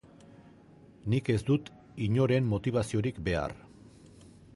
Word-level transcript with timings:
Nik 1.13 1.27
ez 1.33 1.43
dut 1.49 1.69
inoren 2.05 2.47
motibaziorik 2.55 3.21
behar. 3.29 3.55